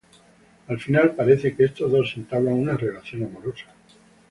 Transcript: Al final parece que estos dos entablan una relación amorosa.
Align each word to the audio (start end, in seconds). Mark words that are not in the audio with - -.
Al 0.67 0.79
final 0.79 1.13
parece 1.13 1.55
que 1.55 1.65
estos 1.65 1.91
dos 1.91 2.11
entablan 2.17 2.55
una 2.55 2.75
relación 2.75 3.23
amorosa. 3.25 3.67